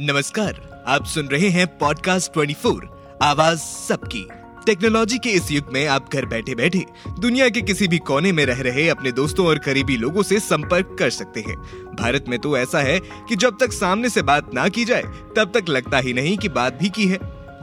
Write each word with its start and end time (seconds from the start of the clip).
नमस्कार, 0.00 0.84
आप 0.86 1.04
सुन 1.04 1.26
रहे 1.26 1.48
हैं 1.48 1.78
पॉडकास्ट 1.78 2.32
24 2.32 2.80
आवाज़ 3.22 3.58
सबकी। 3.58 4.28
टेक्नोलॉजी 4.66 5.18
के 5.18 5.28
इस 5.28 5.52
युग 5.52 5.72
में 5.72 5.86
आप 5.86 6.12
घर 6.12 6.26
बैठे 6.26 6.54
बैठे 6.54 6.84
दुनिया 7.18 7.48
के 7.48 7.60
किसी 7.60 7.88
भी 7.88 7.98
कोने 7.98 8.32
में 8.32 8.46
रह 8.46 8.60
रहे 8.60 8.88
अपने 8.88 9.12
दोस्तों 9.12 9.46
और 9.46 9.58
करीबी 9.58 9.96
लोगों 9.96 10.22
से 10.22 10.40
संपर्क 10.40 10.96
कर 10.98 11.10
सकते 11.10 11.40
हैं। 11.40 11.56
भारत 12.00 12.24
में 12.28 12.38
तो 12.38 12.56
ऐसा 12.56 12.78
है 12.78 12.98
कि 12.98 13.36
जब 13.36 13.56
तक 13.60 13.72
सामने 13.72 14.10
से 14.10 14.22
बात 14.22 14.54
ना 14.54 14.68
की 14.68 14.84
जाए, 14.84 15.02
तब 15.36 15.52
तक 15.54 15.68
लगता 15.68 15.98
ही 15.98 16.12
नहीं 16.12 16.38
कि 16.38 16.48
बात 16.48 16.74
भी 16.74 16.88
की 16.88 17.06
है। 17.06 17.18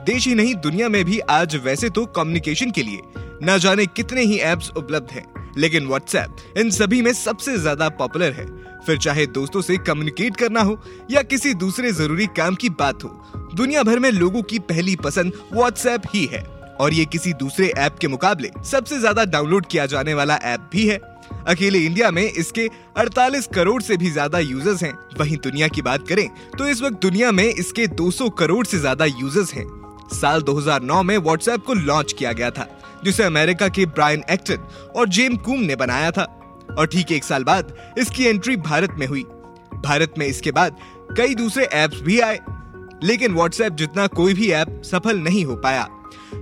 देश 0.06 0.28
ही 0.28 0.36
नहीं, 0.36 0.56
दुनिया 0.56 0.90
में 0.90 1.06
भी 1.06 1.20
आज 1.20 1.56
वैसे 1.56 1.90
तो 1.90 2.06
कम्युनिकेशन 2.06 2.72
के 2.72 2.84
लिए। 2.84 3.00
न 3.18 3.58
जाने 3.58 3.86
कितने 3.86 4.22
ही 4.22 4.40
एप्स 4.40 4.70
उपलब्ध 4.70 5.12
हैं। 5.12 5.33
लेकिन 5.58 5.88
व्हाट्सएप 5.88 6.58
इन 6.58 6.70
सभी 6.72 7.02
में 7.02 7.12
सबसे 7.14 7.58
ज़्यादा 7.58 7.90
पॉपुलर 7.92 8.32
है। 8.32 8.46
फिर 8.86 8.98
चाहे 8.98 9.26
दोस्तों 9.28 9.62
से 9.62 9.78
कम्युनिकेट 9.80 10.36
करना 10.36 10.62
हो 10.62 10.80
या 11.12 11.22
किसी 11.24 11.54
दूसरे 11.56 11.92
ज़रूरी 11.94 12.26
काम 12.38 12.56
की 12.56 12.70
बात 12.72 13.04
हो, 13.04 13.10
दुनिया 13.56 13.84
भर 13.84 14.00
में 14.00 14.10
लोगों 14.12 14.42
की 14.44 14.60
पहली 14.62 14.96
पसंद 14.96 15.34
व्हाट्सएप 15.54 16.02
ही 16.14 16.26
है। 16.26 16.44
और 16.74 16.94
ये 16.94 17.06
किसी 17.06 17.34
दूसरे 17.36 17.68
ऐप 17.70 17.98
के 18.02 18.08
मुकाबले 18.08 18.50
सबसे 18.66 19.00
ज़्यादा 19.00 19.24
डाउनलोड 19.26 19.66
किया 19.66 19.86
जाने 19.86 20.14
वाला 20.14 20.36
ऐप 20.36 20.70
भी 20.72 20.88
है। 20.88 20.98
अकेले 21.48 21.80
इंडिया 21.80 22.10
में 22.12 22.24
इसके 22.24 22.68
48 22.98 23.48
करोड़ 23.48 23.82
से 23.82 23.98
भी 23.98 24.10
ज़्यादा 24.12 24.40
यूज़र्स 24.40 24.84
हैं। 24.84 24.94
वहीं 25.20 25.38
दुनिया 25.38 25.68
की 25.68 25.82
बात 25.82 26.08
करें 26.08 26.28
तो 26.58 26.68
इस 26.68 26.82
वक्त 26.82 27.02
दुनिया 27.02 27.32
में 27.32 27.44
इसके 27.46 27.88
200 27.90 28.30
करोड़ 28.30 28.66
से 28.66 28.80
ज़्यादा 28.80 29.06
यूज़र्स 29.06 29.54
हैं। 29.54 29.66
साल 30.12 30.42
2009 30.42 31.02
में 31.04 31.18
व्हाट्सएप 31.18 31.64
को 31.66 31.74
लॉन्च 31.76 32.14
किया 32.14 32.32
गया 32.32 32.50
था। 32.52 32.68
जिसे 33.04 33.24
अमेरिका 33.24 33.68
के 33.68 33.86
ब्रायन 33.86 34.24
एक्टन 34.32 34.68
और 34.96 35.10
जेम 35.10 35.36
कूम 35.38 35.60
ने 35.60 35.76
बनाया 35.76 36.12
था। 36.12 36.24
और 36.80 36.88
ठीक 36.88 37.12
एक 37.12 37.24
साल 37.24 37.44
बाद 37.44 37.74
इसकी 37.98 38.26
एंट्री 38.26 38.56
भारत 38.58 38.96
में 38.98 39.08
हुई। 39.08 39.24
भारत 39.86 40.14
में 40.18 40.26
इसके 40.26 40.52
बाद 40.52 40.78
कई 41.18 41.36
दूसरे 41.36 41.64
ऐप्स 41.64 42.02
भी 42.02 42.20
आए, 42.20 42.40
लेकिन 43.04 43.34
व्हाट्सएप 43.34 43.74
जितना 43.74 44.08
कोई 44.08 44.34
भी 44.34 44.50
ऐप 44.52 44.82
सफल 44.86 45.20
नहीं 45.20 45.46
हो 45.46 45.56
पाया। 45.56 45.88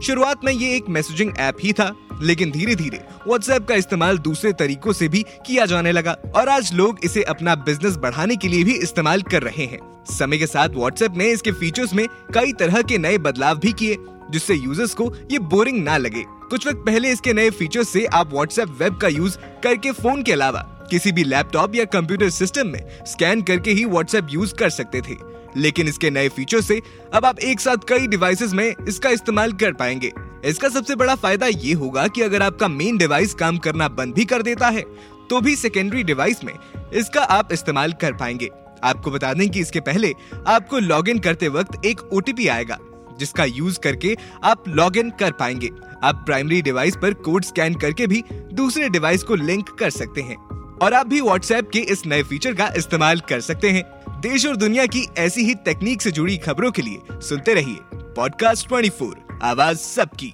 शुरुआत 0.04 0.44
में 0.46 0.52
ये 0.54 0.76
एक 0.76 0.90
मैसेजिंग 0.90 1.34
ऐप 1.38 1.58
ही 1.64 1.74
था, 1.74 1.92
लेकिन 2.22 2.52
धीरे 2.52 2.76
धीरे 2.76 2.98
व्हाट्सएप 3.28 3.68
का 3.68 3.76
इस्तेमाल 3.76 4.18
दूसरे 4.18 4.52
तरीकों 4.54 4.94
से 4.94 5.08
भी 5.08 5.24
किया 5.46 5.66
जाने 5.66 5.92
लगा। 5.92 6.16
और 6.36 6.50
आज 6.50 6.74
लोग 6.74 7.00
इसे 7.04 7.24
अपना 7.24 7.56
बिज़नेस 7.56 7.96
बढ़ाने 7.96 8.36
के 8.36 8.48
लिए 8.48 8.64
भी 8.64 8.74
इस्तेमाल 8.74 9.22
कर 9.22 9.44
रहे 9.44 9.66
हैं। 9.66 9.80
समय 10.10 10.38
के 10.38 10.48
साथ 10.48 10.70
व्हाट्सएप 10.70 11.18
ने 11.18 11.30
इसके 11.30 11.52
फीचर्स 11.52 11.94
में 11.94 12.06
कई 12.34 12.54
तरह 12.54 12.82
के 12.82 12.98
नए 12.98 13.18
बदलाव 13.18 13.60
भी 13.60 13.74
किए, 13.74 13.98
जिससे 14.32 14.54
यूज़र्स 14.54 14.94
को 14.94 15.14
ये 15.32 15.40
बोरिंग 15.40 15.84
ना 15.84 15.98
लगे। 15.98 16.24
कुछ 16.52 16.66
वक्त 16.68 16.78
पहले 16.78 17.12
इसके 17.12 17.34
नए 17.34 17.50
फीचर 17.50 17.84
से 17.84 18.06
आप 18.06 18.32
व्हाट्सएप 18.34 18.70
वेब 18.80 18.96
का 18.98 19.08
यूज़ 19.08 19.38
करके 19.64 19.92
फ़ोन 19.92 20.24
के 20.24 20.32
अलावा 20.32 20.60
किसी 20.90 21.12
भी 21.12 21.24
लैपटॉप 21.24 21.76
या 21.76 21.86
कंप्यूटर 21.86 22.30
सिस्टम 22.30 22.68
में 22.68 23.06
स्कैन 23.08 23.42
करके 23.42 23.72
ही 23.72 23.86
व्हाट्सएप 23.86 24.28
यूज़ 24.32 24.54
कर 24.56 24.70
सकते 24.70 25.02
थे। 25.02 25.16
लेकिन 25.58 25.88
इसके 25.88 26.10
नए 26.10 26.30
फीचर 26.30 26.62
से 26.62 26.82
अब 27.14 27.26
आप 27.26 27.40
एक 27.40 27.60
साथ 27.60 27.88
कई 27.90 28.08
डिवाइसेस 28.08 28.54
में 28.54 28.74
इसका 28.88 29.10
इस्तेमाल 29.10 29.54
कर 29.54 29.74
पाएँगे। 29.74 30.12
इसका 30.46 30.70
सबसे 30.70 30.96
बड़ा 30.96 31.16
फ़ायदा 31.16 31.48
ये 31.48 31.74
होगा 31.74 32.08
कि 32.08 32.22
अगर 32.22 32.42
आपका 32.42 32.68
मेन 32.68 32.98
डिवाइस 32.98 33.34
काम 33.34 33.58
करना 33.60 33.88
बंद 33.90 34.14
भी 34.14 34.26
कर 34.26 34.42
देता 34.42 34.70
है 34.70 34.86
तो 35.30 35.42
भी 35.42 35.56
सेकेंडरी 35.56 36.04
डिवाइस 36.04 36.44
में 36.44 36.54
इसका 36.94 37.24
आप 37.32 37.54
इस्तेमाल 37.54 37.94
कर 37.94 38.14
पाएँगे। 38.14 38.50
आपको 38.84 39.12
बता 39.12 39.34
दें 39.34 39.50
कि 39.50 39.60
इसके 39.60 39.80
पहले 39.82 40.14
आपको 40.48 40.80
लॉगिन 40.80 41.20
करते 41.20 41.48
वक्त 41.50 41.86
एक 41.86 42.02
ओटीपी 42.14 42.48
आएगा। 42.50 42.78
जिसका 43.22 43.46
यूज़ 43.46 43.80
करके 43.80 44.18
आप 44.44 44.64
लॉग 44.68 44.98
इन 44.98 45.10
कर 45.10 45.32
पाएँगे। 45.32 45.70
आप 46.04 46.24
प्राइमरी 46.26 46.62
डिवाइस 46.62 46.96
पर 46.96 47.14
कोड 47.14 47.44
स्कैन 47.44 47.76
करके 47.76 48.08
भी 48.08 48.24
दूसरे 48.54 48.90
डिवाइस 48.90 49.24
को 49.24 49.36
लिंक 49.36 49.70
कर 49.70 49.90
सकते 49.90 50.22
हैं। 50.22 50.36
और 50.78 50.94
आप 50.94 51.08
भी 51.08 51.22
व्हाट्सएप 51.22 51.70
के 51.70 51.80
इस 51.80 52.06
नए 52.06 52.24
फीचर 52.24 52.54
का 52.54 52.74
इस्तेमाल 52.78 53.20
कर 53.20 53.42
सकते 53.42 53.70
हैं। 53.70 53.84
देश 54.22 54.46
और 54.46 54.56
दुनिया 54.56 54.86
की 54.86 55.08
ऐसी 55.18 55.42
ही 55.42 55.56
तकनीक 55.56 56.02
से 56.02 56.12
जुड़ी 56.12 56.38
खबरों 56.38 56.72
के 56.72 56.82
लिए 56.82 56.98
सुनते 57.12 57.54
रहिए। 57.54 57.78
पॉडकास्ट 57.94 58.68
24 58.68 59.14
आवाज़ 59.44 59.78
सबकी। 59.78 60.34